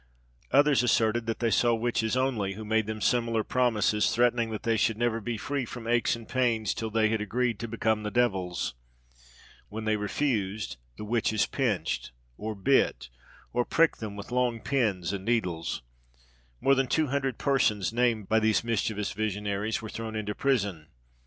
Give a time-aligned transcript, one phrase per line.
[0.51, 4.75] Others asserted that they saw witches only, who made them similar promises, threatening that they
[4.75, 8.09] should never be free from aches and pains till they had agreed to become the
[8.09, 8.73] devil's.
[9.69, 13.09] When they refused, the witches pinched, or bit,
[13.53, 15.83] or pricked them with long pins and needles.
[16.59, 20.87] More than two hundred persons named by these mischievous visionaries were thrown into prison.